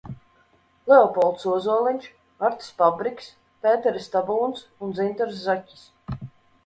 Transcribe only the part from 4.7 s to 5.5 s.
un Dzintars